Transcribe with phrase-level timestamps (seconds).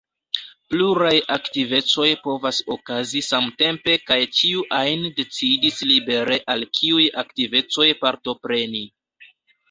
[0.73, 8.83] Pluraj aktivecoj povas okazi samtempe kaj ĉiu ajn decidas libere al kiuj aktivecoj partopreni.